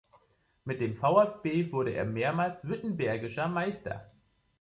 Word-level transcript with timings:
Mit 0.63 0.81
dem 0.81 0.95
VfB 0.95 1.71
wurde 1.71 1.91
er 1.91 2.05
mehrmals 2.05 2.63
Württembergischer 2.63 3.47
Meister. 3.47 4.09